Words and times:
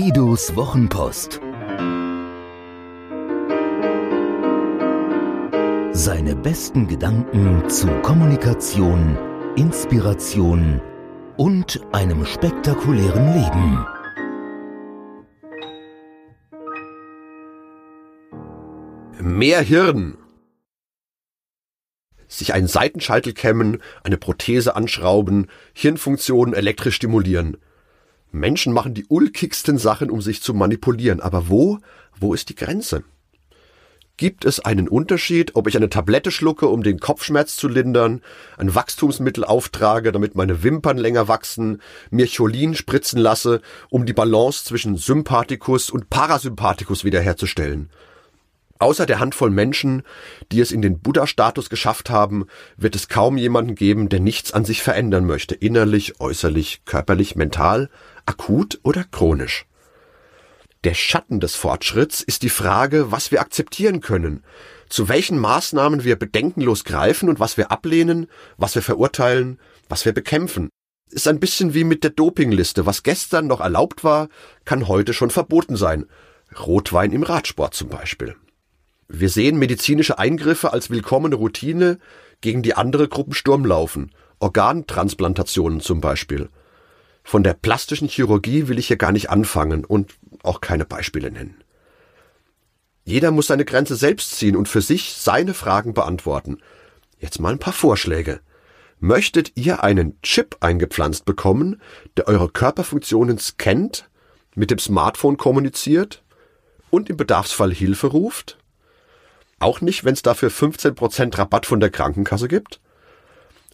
Guidos 0.00 0.54
Wochenpost. 0.54 1.40
Seine 5.92 6.36
besten 6.36 6.86
Gedanken 6.86 7.68
zu 7.68 7.88
Kommunikation, 8.02 9.18
Inspiration 9.56 10.80
und 11.36 11.80
einem 11.90 12.24
spektakulären 12.24 13.34
Leben. 13.34 13.86
Mehr 19.20 19.62
Hirn. 19.62 20.16
Sich 22.28 22.54
einen 22.54 22.68
Seitenscheitel 22.68 23.32
kämmen, 23.32 23.82
eine 24.04 24.16
Prothese 24.16 24.76
anschrauben, 24.76 25.48
Hirnfunktionen 25.72 26.54
elektrisch 26.54 26.94
stimulieren. 26.94 27.56
Menschen 28.30 28.72
machen 28.72 28.94
die 28.94 29.06
ulkigsten 29.08 29.78
Sachen, 29.78 30.10
um 30.10 30.20
sich 30.20 30.42
zu 30.42 30.54
manipulieren. 30.54 31.20
Aber 31.20 31.48
wo, 31.48 31.78
wo 32.18 32.34
ist 32.34 32.48
die 32.48 32.54
Grenze? 32.54 33.04
Gibt 34.18 34.44
es 34.44 34.58
einen 34.58 34.88
Unterschied, 34.88 35.54
ob 35.54 35.68
ich 35.68 35.76
eine 35.76 35.90
Tablette 35.90 36.32
schlucke, 36.32 36.66
um 36.66 36.82
den 36.82 36.98
Kopfschmerz 36.98 37.54
zu 37.54 37.68
lindern, 37.68 38.20
ein 38.56 38.74
Wachstumsmittel 38.74 39.44
auftrage, 39.44 40.10
damit 40.10 40.34
meine 40.34 40.64
Wimpern 40.64 40.98
länger 40.98 41.28
wachsen, 41.28 41.80
mir 42.10 42.26
Cholin 42.26 42.74
spritzen 42.74 43.20
lasse, 43.20 43.62
um 43.90 44.06
die 44.06 44.12
Balance 44.12 44.64
zwischen 44.64 44.96
Sympathikus 44.96 45.88
und 45.88 46.10
Parasympathikus 46.10 47.04
wiederherzustellen? 47.04 47.90
Außer 48.78 49.06
der 49.06 49.18
Handvoll 49.18 49.50
Menschen, 49.50 50.02
die 50.52 50.60
es 50.60 50.70
in 50.70 50.82
den 50.82 51.00
Buddha-Status 51.00 51.68
geschafft 51.68 52.10
haben, 52.10 52.46
wird 52.76 52.94
es 52.94 53.08
kaum 53.08 53.36
jemanden 53.36 53.74
geben, 53.74 54.08
der 54.08 54.20
nichts 54.20 54.52
an 54.52 54.64
sich 54.64 54.82
verändern 54.82 55.26
möchte, 55.26 55.54
innerlich, 55.54 56.20
äußerlich, 56.20 56.82
körperlich, 56.84 57.34
mental, 57.34 57.90
akut 58.26 58.78
oder 58.84 59.04
chronisch. 59.04 59.66
Der 60.84 60.94
Schatten 60.94 61.40
des 61.40 61.56
Fortschritts 61.56 62.22
ist 62.22 62.42
die 62.42 62.48
Frage, 62.48 63.10
was 63.10 63.32
wir 63.32 63.40
akzeptieren 63.40 64.00
können, 64.00 64.44
zu 64.88 65.08
welchen 65.08 65.38
Maßnahmen 65.38 66.04
wir 66.04 66.16
bedenkenlos 66.16 66.84
greifen 66.84 67.28
und 67.28 67.40
was 67.40 67.56
wir 67.56 67.72
ablehnen, 67.72 68.28
was 68.58 68.76
wir 68.76 68.82
verurteilen, 68.82 69.58
was 69.88 70.04
wir 70.04 70.12
bekämpfen. 70.12 70.68
Ist 71.10 71.26
ein 71.26 71.40
bisschen 71.40 71.74
wie 71.74 71.84
mit 71.84 72.04
der 72.04 72.10
Dopingliste. 72.10 72.86
Was 72.86 73.02
gestern 73.02 73.48
noch 73.48 73.60
erlaubt 73.60 74.04
war, 74.04 74.28
kann 74.64 74.86
heute 74.86 75.14
schon 75.14 75.30
verboten 75.30 75.76
sein. 75.76 76.06
Rotwein 76.58 77.12
im 77.12 77.22
Radsport 77.22 77.74
zum 77.74 77.88
Beispiel. 77.88 78.36
Wir 79.08 79.30
sehen 79.30 79.58
medizinische 79.58 80.18
Eingriffe 80.18 80.72
als 80.72 80.90
willkommene 80.90 81.34
Routine, 81.34 81.98
gegen 82.42 82.62
die 82.62 82.74
andere 82.74 83.08
Gruppen 83.08 83.32
Sturm 83.32 83.64
laufen. 83.64 84.12
Organtransplantationen 84.38 85.80
zum 85.80 86.00
Beispiel. 86.00 86.50
Von 87.24 87.42
der 87.42 87.54
plastischen 87.54 88.08
Chirurgie 88.08 88.68
will 88.68 88.78
ich 88.78 88.88
hier 88.88 88.96
gar 88.96 89.12
nicht 89.12 89.30
anfangen 89.30 89.84
und 89.84 90.14
auch 90.42 90.60
keine 90.60 90.84
Beispiele 90.84 91.30
nennen. 91.30 91.62
Jeder 93.04 93.30
muss 93.30 93.46
seine 93.46 93.64
Grenze 93.64 93.96
selbst 93.96 94.36
ziehen 94.36 94.54
und 94.54 94.68
für 94.68 94.82
sich 94.82 95.14
seine 95.14 95.54
Fragen 95.54 95.94
beantworten. 95.94 96.58
Jetzt 97.18 97.40
mal 97.40 97.52
ein 97.52 97.58
paar 97.58 97.72
Vorschläge. 97.72 98.40
Möchtet 99.00 99.52
ihr 99.56 99.82
einen 99.82 100.20
Chip 100.22 100.58
eingepflanzt 100.60 101.24
bekommen, 101.24 101.80
der 102.16 102.28
eure 102.28 102.50
Körperfunktionen 102.50 103.38
scannt, 103.38 104.08
mit 104.54 104.70
dem 104.70 104.78
Smartphone 104.78 105.38
kommuniziert 105.38 106.22
und 106.90 107.08
im 107.08 107.16
Bedarfsfall 107.16 107.72
Hilfe 107.72 108.08
ruft? 108.08 108.58
Auch 109.58 109.80
nicht, 109.80 110.04
wenn 110.04 110.14
es 110.14 110.22
dafür 110.22 110.50
15% 110.50 111.36
Rabatt 111.36 111.66
von 111.66 111.80
der 111.80 111.90
Krankenkasse 111.90 112.48
gibt? 112.48 112.80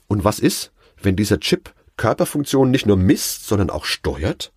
Und 0.06 0.24
was 0.24 0.38
ist, 0.38 0.72
wenn 1.00 1.16
dieser 1.16 1.40
Chip 1.40 1.74
Körperfunktionen 1.96 2.70
nicht 2.70 2.86
nur 2.86 2.96
misst, 2.96 3.46
sondern 3.46 3.70
auch 3.70 3.84
steuert? 3.84 4.52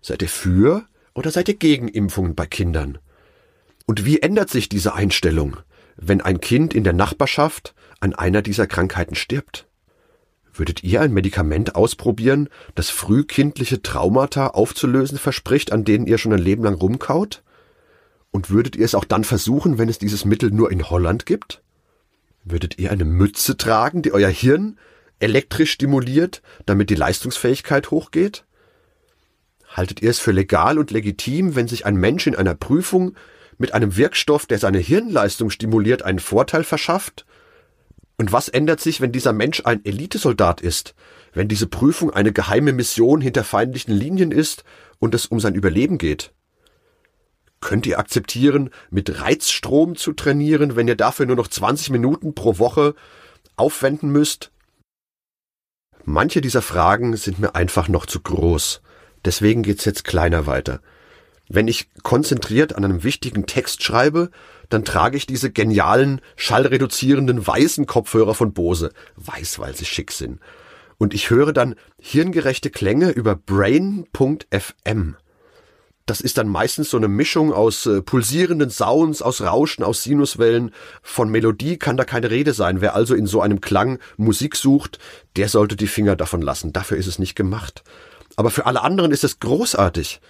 Seid 0.00 0.22
ihr 0.22 0.28
für 0.28 0.84
oder 1.14 1.30
seid 1.30 1.48
ihr 1.48 1.56
gegen 1.56 1.88
Impfungen 1.88 2.34
bei 2.34 2.46
Kindern? 2.46 2.98
Und 3.86 4.04
wie 4.04 4.20
ändert 4.20 4.50
sich 4.50 4.68
diese 4.68 4.94
Einstellung, 4.94 5.56
wenn 5.96 6.20
ein 6.20 6.40
Kind 6.40 6.74
in 6.74 6.84
der 6.84 6.92
Nachbarschaft 6.92 7.74
an 8.00 8.14
einer 8.14 8.42
dieser 8.42 8.66
Krankheiten 8.66 9.14
stirbt? 9.14 9.66
Würdet 10.54 10.84
ihr 10.84 11.00
ein 11.00 11.12
Medikament 11.12 11.74
ausprobieren, 11.74 12.48
das 12.74 12.90
frühkindliche 12.90 13.82
Traumata 13.82 14.48
aufzulösen 14.48 15.18
verspricht, 15.18 15.72
an 15.72 15.84
denen 15.84 16.06
ihr 16.06 16.18
schon 16.18 16.32
ein 16.32 16.38
Leben 16.38 16.62
lang 16.62 16.74
rumkaut? 16.74 17.42
Und 18.32 18.50
würdet 18.50 18.74
ihr 18.74 18.84
es 18.84 18.96
auch 18.96 19.04
dann 19.04 19.24
versuchen, 19.24 19.78
wenn 19.78 19.88
es 19.88 19.98
dieses 19.98 20.24
Mittel 20.24 20.50
nur 20.50 20.72
in 20.72 20.90
Holland 20.90 21.26
gibt? 21.26 21.62
Würdet 22.44 22.78
ihr 22.78 22.90
eine 22.90 23.04
Mütze 23.04 23.56
tragen, 23.56 24.02
die 24.02 24.12
euer 24.12 24.30
Hirn 24.30 24.78
elektrisch 25.20 25.70
stimuliert, 25.70 26.42
damit 26.66 26.90
die 26.90 26.96
Leistungsfähigkeit 26.96 27.90
hochgeht? 27.90 28.44
Haltet 29.68 30.02
ihr 30.02 30.10
es 30.10 30.18
für 30.18 30.32
legal 30.32 30.78
und 30.78 30.90
legitim, 30.90 31.54
wenn 31.54 31.68
sich 31.68 31.86
ein 31.86 31.94
Mensch 31.94 32.26
in 32.26 32.34
einer 32.34 32.54
Prüfung 32.54 33.14
mit 33.58 33.74
einem 33.74 33.96
Wirkstoff, 33.96 34.46
der 34.46 34.58
seine 34.58 34.78
Hirnleistung 34.78 35.50
stimuliert, 35.50 36.02
einen 36.02 36.18
Vorteil 36.18 36.64
verschafft? 36.64 37.26
Und 38.18 38.32
was 38.32 38.48
ändert 38.48 38.80
sich, 38.80 39.00
wenn 39.00 39.12
dieser 39.12 39.32
Mensch 39.32 39.62
ein 39.64 39.84
Elitesoldat 39.84 40.60
ist, 40.60 40.94
wenn 41.32 41.48
diese 41.48 41.66
Prüfung 41.66 42.10
eine 42.10 42.32
geheime 42.32 42.72
Mission 42.72 43.20
hinter 43.20 43.44
feindlichen 43.44 43.94
Linien 43.94 44.32
ist 44.32 44.64
und 44.98 45.14
es 45.14 45.26
um 45.26 45.38
sein 45.38 45.54
Überleben 45.54 45.98
geht? 45.98 46.32
Könnt 47.62 47.86
ihr 47.86 48.00
akzeptieren, 48.00 48.70
mit 48.90 49.20
Reizstrom 49.20 49.94
zu 49.94 50.12
trainieren, 50.12 50.74
wenn 50.74 50.88
ihr 50.88 50.96
dafür 50.96 51.26
nur 51.26 51.36
noch 51.36 51.46
20 51.46 51.90
Minuten 51.90 52.34
pro 52.34 52.58
Woche 52.58 52.94
aufwenden 53.56 54.10
müsst? 54.10 54.50
Manche 56.04 56.40
dieser 56.40 56.60
Fragen 56.60 57.16
sind 57.16 57.38
mir 57.38 57.54
einfach 57.54 57.86
noch 57.86 58.04
zu 58.04 58.20
groß. 58.20 58.82
Deswegen 59.24 59.62
geht's 59.62 59.84
jetzt 59.84 60.02
kleiner 60.02 60.48
weiter. 60.48 60.80
Wenn 61.48 61.68
ich 61.68 61.88
konzentriert 62.02 62.74
an 62.74 62.84
einem 62.84 63.04
wichtigen 63.04 63.46
Text 63.46 63.84
schreibe, 63.84 64.30
dann 64.68 64.84
trage 64.84 65.16
ich 65.16 65.26
diese 65.26 65.52
genialen, 65.52 66.20
schallreduzierenden 66.34 67.46
weißen 67.46 67.86
Kopfhörer 67.86 68.34
von 68.34 68.52
Bose. 68.52 68.90
Weiß, 69.14 69.60
weil 69.60 69.76
sie 69.76 69.84
schick 69.84 70.10
sind. 70.10 70.40
Und 70.98 71.14
ich 71.14 71.30
höre 71.30 71.52
dann 71.52 71.76
hirngerechte 72.00 72.70
Klänge 72.70 73.10
über 73.10 73.36
brain.fm. 73.36 75.16
Das 76.06 76.20
ist 76.20 76.38
dann 76.38 76.48
meistens 76.48 76.90
so 76.90 76.96
eine 76.96 77.08
Mischung 77.08 77.52
aus 77.52 77.86
äh, 77.86 78.02
pulsierenden 78.02 78.70
Sounds, 78.70 79.22
aus 79.22 79.40
Rauschen, 79.40 79.84
aus 79.84 80.02
Sinuswellen. 80.02 80.72
Von 81.02 81.30
Melodie 81.30 81.76
kann 81.76 81.96
da 81.96 82.04
keine 82.04 82.30
Rede 82.30 82.52
sein. 82.54 82.80
Wer 82.80 82.94
also 82.94 83.14
in 83.14 83.26
so 83.26 83.40
einem 83.40 83.60
Klang 83.60 83.98
Musik 84.16 84.56
sucht, 84.56 84.98
der 85.36 85.48
sollte 85.48 85.76
die 85.76 85.86
Finger 85.86 86.16
davon 86.16 86.42
lassen. 86.42 86.72
Dafür 86.72 86.96
ist 86.96 87.06
es 87.06 87.18
nicht 87.18 87.36
gemacht. 87.36 87.84
Aber 88.36 88.50
für 88.50 88.66
alle 88.66 88.82
anderen 88.82 89.12
ist 89.12 89.24
es 89.24 89.38
großartig. 89.38 90.20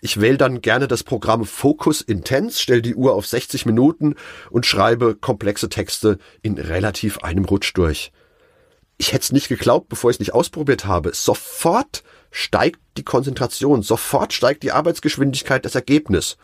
Ich 0.00 0.20
wähle 0.20 0.36
dann 0.36 0.60
gerne 0.60 0.88
das 0.88 1.04
Programm 1.04 1.44
Focus 1.44 2.00
Intense, 2.00 2.60
stelle 2.60 2.82
die 2.82 2.94
Uhr 2.94 3.14
auf 3.14 3.26
60 3.26 3.64
Minuten 3.64 4.14
und 4.50 4.66
schreibe 4.66 5.14
komplexe 5.14 5.68
Texte 5.68 6.18
in 6.42 6.58
relativ 6.58 7.18
einem 7.18 7.44
Rutsch 7.44 7.72
durch. 7.74 8.12
Ich 8.98 9.12
hätte 9.12 9.24
es 9.24 9.32
nicht 9.32 9.48
geglaubt, 9.48 9.88
bevor 9.88 10.10
ich 10.10 10.16
es 10.16 10.20
nicht 10.20 10.34
ausprobiert 10.34 10.86
habe. 10.86 11.12
Sofort 11.14 12.02
steigt 12.30 12.80
die 12.96 13.04
Konzentration, 13.04 13.82
sofort 13.82 14.32
steigt 14.32 14.62
die 14.62 14.72
Arbeitsgeschwindigkeit, 14.72 15.64
das 15.64 15.74
Ergebnis. 15.74 16.36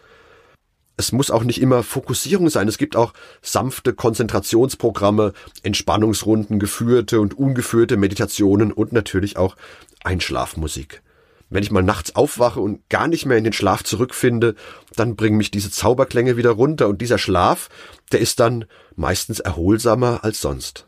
Es 0.99 1.13
muss 1.13 1.31
auch 1.31 1.45
nicht 1.45 1.61
immer 1.61 1.83
Fokussierung 1.83 2.51
sein. 2.51 2.69
Es 2.69 2.77
gibt 2.77 2.97
auch 2.97 3.15
sanfte 3.41 3.95
Konzentrationsprogramme, 3.95 5.33
Entspannungsrunden, 5.63 6.59
geführte 6.59 7.21
und 7.21 7.37
ungeführte 7.37 7.97
Meditationen 7.97 8.73
und 8.73 8.93
natürlich 8.93 9.39
auch 9.39 9.57
Einschlafmusik. 10.05 11.03
Wenn 11.49 11.63
ich 11.63 11.71
mal 11.71 11.83
nachts 11.83 12.15
aufwache 12.15 12.61
und 12.61 12.89
gar 12.89 13.09
nicht 13.09 13.27
mehr 13.27 13.37
in 13.37 13.45
den 13.45 13.53
Schlaf 13.53 13.85
zurückfinde, 13.85 14.55
dann 14.97 15.17
bringen 15.17 15.37
mich 15.37 15.51
diese 15.51 15.71
Zauberklänge 15.71 16.37
wieder 16.37 16.51
runter 16.51 16.89
und 16.89 17.01
dieser 17.01 17.19
Schlaf, 17.19 17.69
der 18.11 18.21
ist 18.21 18.41
dann 18.41 18.67
meistens 18.97 19.41
erholsamer 19.41 20.25
als 20.25 20.41
sonst. 20.41 20.87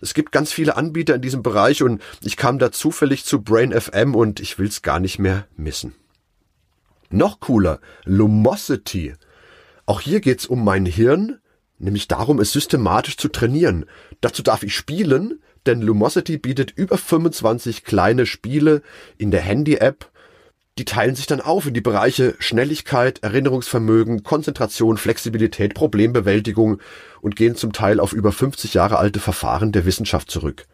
Es 0.00 0.14
gibt 0.14 0.32
ganz 0.32 0.52
viele 0.52 0.76
Anbieter 0.76 1.16
in 1.16 1.22
diesem 1.22 1.42
Bereich 1.42 1.82
und 1.82 2.02
ich 2.22 2.36
kam 2.36 2.58
da 2.58 2.72
zufällig 2.72 3.24
zu 3.24 3.42
Brain 3.42 3.78
FM 3.78 4.14
und 4.14 4.40
ich 4.40 4.58
will's 4.58 4.82
gar 4.82 4.98
nicht 4.98 5.18
mehr 5.18 5.46
missen. 5.56 5.94
Noch 7.10 7.40
cooler, 7.40 7.80
Lumosity. 8.04 9.14
Auch 9.84 10.00
hier 10.00 10.20
geht's 10.20 10.46
um 10.46 10.64
mein 10.64 10.86
Hirn, 10.86 11.40
nämlich 11.78 12.08
darum, 12.08 12.40
es 12.40 12.52
systematisch 12.52 13.16
zu 13.16 13.28
trainieren. 13.28 13.84
Dazu 14.20 14.42
darf 14.42 14.62
ich 14.62 14.74
spielen, 14.74 15.42
denn 15.66 15.82
Lumosity 15.82 16.38
bietet 16.38 16.70
über 16.70 16.96
25 16.96 17.84
kleine 17.84 18.24
Spiele 18.26 18.82
in 19.18 19.30
der 19.30 19.40
Handy-App 19.40 20.10
die 20.80 20.86
teilen 20.86 21.14
sich 21.14 21.26
dann 21.26 21.42
auf 21.42 21.66
in 21.66 21.74
die 21.74 21.82
Bereiche 21.82 22.36
Schnelligkeit, 22.38 23.22
Erinnerungsvermögen, 23.22 24.22
Konzentration, 24.22 24.96
Flexibilität, 24.96 25.74
Problembewältigung 25.74 26.80
und 27.20 27.36
gehen 27.36 27.54
zum 27.54 27.74
Teil 27.74 28.00
auf 28.00 28.14
über 28.14 28.32
50 28.32 28.72
Jahre 28.72 28.96
alte 28.96 29.20
Verfahren 29.20 29.72
der 29.72 29.84
Wissenschaft 29.84 30.30
zurück. 30.30 30.64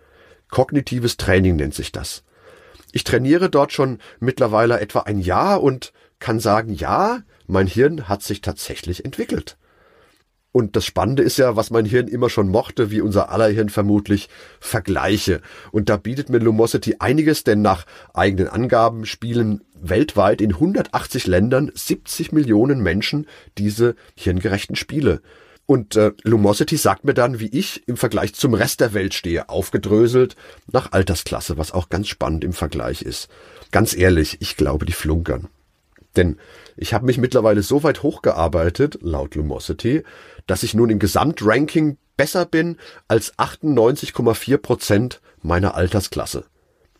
Kognitives 0.48 1.16
Training 1.16 1.56
nennt 1.56 1.74
sich 1.74 1.90
das. 1.90 2.22
Ich 2.92 3.02
trainiere 3.02 3.50
dort 3.50 3.72
schon 3.72 3.98
mittlerweile 4.20 4.78
etwa 4.78 5.00
ein 5.00 5.18
Jahr 5.18 5.60
und 5.60 5.92
kann 6.20 6.38
sagen, 6.38 6.72
ja, 6.72 7.22
mein 7.48 7.66
Hirn 7.66 8.08
hat 8.08 8.22
sich 8.22 8.42
tatsächlich 8.42 9.04
entwickelt. 9.04 9.56
Und 10.56 10.74
das 10.74 10.86
Spannende 10.86 11.22
ist 11.22 11.36
ja, 11.36 11.54
was 11.54 11.68
mein 11.68 11.84
Hirn 11.84 12.08
immer 12.08 12.30
schon 12.30 12.48
mochte, 12.48 12.90
wie 12.90 13.02
unser 13.02 13.28
aller 13.30 13.48
Hirn 13.48 13.68
vermutlich, 13.68 14.30
Vergleiche. 14.58 15.42
Und 15.70 15.90
da 15.90 15.98
bietet 15.98 16.30
mir 16.30 16.38
Lumosity 16.38 16.96
einiges, 16.98 17.44
denn 17.44 17.60
nach 17.60 17.84
eigenen 18.14 18.48
Angaben 18.48 19.04
spielen 19.04 19.60
weltweit 19.88 20.40
in 20.40 20.54
180 20.54 21.26
Ländern 21.26 21.70
70 21.74 22.32
Millionen 22.32 22.80
Menschen 22.80 23.26
diese 23.58 23.96
hirngerechten 24.14 24.76
Spiele. 24.76 25.20
Und 25.66 25.96
äh, 25.96 26.12
Lumosity 26.22 26.76
sagt 26.76 27.04
mir 27.04 27.14
dann, 27.14 27.40
wie 27.40 27.48
ich 27.48 27.86
im 27.88 27.96
Vergleich 27.96 28.34
zum 28.34 28.54
Rest 28.54 28.80
der 28.80 28.94
Welt 28.94 29.14
stehe, 29.14 29.48
aufgedröselt 29.48 30.36
nach 30.70 30.92
Altersklasse, 30.92 31.58
was 31.58 31.72
auch 31.72 31.88
ganz 31.88 32.06
spannend 32.06 32.44
im 32.44 32.52
Vergleich 32.52 33.02
ist. 33.02 33.28
Ganz 33.72 33.96
ehrlich, 33.96 34.38
ich 34.40 34.56
glaube, 34.56 34.86
die 34.86 34.92
flunkern. 34.92 35.48
Denn 36.14 36.38
ich 36.76 36.94
habe 36.94 37.04
mich 37.04 37.18
mittlerweile 37.18 37.62
so 37.62 37.82
weit 37.82 38.02
hochgearbeitet, 38.02 38.98
laut 39.02 39.34
Lumosity, 39.34 40.04
dass 40.46 40.62
ich 40.62 40.74
nun 40.74 40.88
im 40.88 41.00
Gesamtranking 41.00 41.98
besser 42.16 42.46
bin 42.46 42.76
als 43.08 43.36
98,4 43.38 44.56
Prozent 44.58 45.20
meiner 45.42 45.74
Altersklasse. 45.74 46.44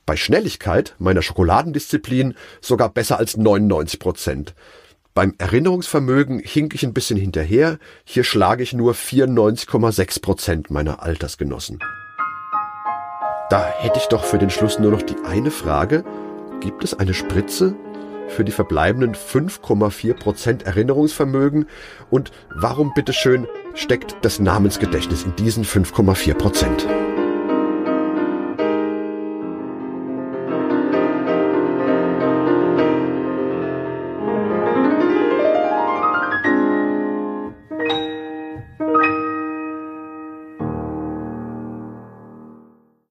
Bei 0.06 0.16
Schnelligkeit 0.16 0.94
meiner 0.98 1.20
Schokoladendisziplin 1.20 2.34
sogar 2.60 2.88
besser 2.90 3.18
als 3.18 3.36
99 3.36 3.98
Prozent. 3.98 4.54
Beim 5.14 5.34
Erinnerungsvermögen 5.38 6.38
hink 6.38 6.74
ich 6.74 6.84
ein 6.84 6.94
bisschen 6.94 7.18
hinterher. 7.18 7.78
Hier 8.04 8.22
schlage 8.22 8.62
ich 8.62 8.72
nur 8.72 8.94
94,6 8.94 10.22
Prozent 10.22 10.70
meiner 10.70 11.02
Altersgenossen. 11.02 11.80
Da 13.50 13.66
hätte 13.78 13.98
ich 13.98 14.06
doch 14.06 14.24
für 14.24 14.38
den 14.38 14.50
Schluss 14.50 14.78
nur 14.78 14.92
noch 14.92 15.02
die 15.02 15.16
eine 15.24 15.50
Frage. 15.50 16.04
Gibt 16.60 16.84
es 16.84 16.94
eine 16.94 17.14
Spritze, 17.14 17.74
für 18.28 18.44
die 18.44 18.52
verbleibenden 18.52 19.14
5,4 19.14 20.14
Prozent 20.14 20.62
Erinnerungsvermögen 20.64 21.66
und 22.10 22.30
warum 22.54 22.92
bitteschön 22.94 23.46
steckt 23.74 24.16
das 24.22 24.38
Namensgedächtnis 24.38 25.24
in 25.24 25.34
diesen 25.36 25.64
5,4 25.64 26.34
Prozent? 26.34 26.86